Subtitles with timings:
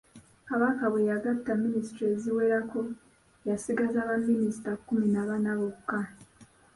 [0.47, 2.79] Kabaka bwe yagatta minisitule eziwerako
[3.47, 5.99] yasigaza ba minisita kkumi na bana bokka.